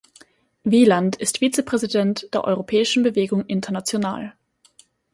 [0.63, 4.33] Wieland ist Vizepräsident der Europäischen Bewegung International.